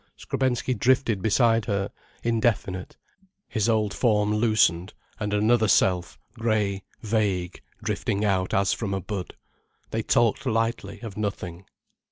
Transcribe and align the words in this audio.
Skrebensky 0.17 0.73
drifted 0.73 1.21
beside 1.21 1.65
her, 1.65 1.91
indefinite, 2.23 2.97
his 3.47 3.69
old 3.69 3.93
form 3.93 4.33
loosened, 4.33 4.95
and 5.19 5.31
another 5.31 5.67
self, 5.67 6.17
grey, 6.33 6.81
vague, 7.03 7.61
drifting 7.83 8.25
out 8.25 8.51
as 8.51 8.73
from 8.73 8.95
a 8.95 8.99
bud. 8.99 9.35
They 9.91 10.01
talked 10.01 10.47
lightly, 10.47 11.01
of 11.01 11.17
nothing. 11.17 11.65